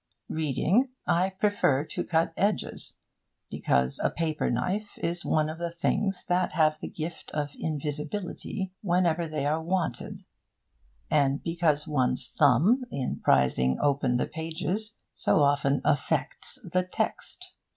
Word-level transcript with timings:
Reading, 0.29 0.89
I 1.05 1.29
prefer 1.29 1.85
cut 1.85 2.33
edges, 2.35 2.97
because 3.51 3.99
a 4.03 4.09
paper 4.09 4.49
knife 4.49 4.97
is 4.97 5.23
one 5.23 5.47
of 5.47 5.59
the 5.59 5.69
things 5.69 6.25
that 6.27 6.53
have 6.53 6.79
the 6.79 6.87
gift 6.87 7.29
of 7.35 7.51
invisibility 7.55 8.71
whenever 8.81 9.27
they 9.27 9.45
are 9.45 9.61
wanted; 9.61 10.21
and 11.11 11.43
because 11.43 11.87
one's 11.87 12.31
thumb, 12.31 12.83
in 12.89 13.19
prising 13.19 13.77
open 13.79 14.15
the 14.15 14.25
pages, 14.25 14.97
so 15.13 15.43
often 15.43 15.81
affects 15.85 16.59
the 16.63 16.81
text. 16.81 17.51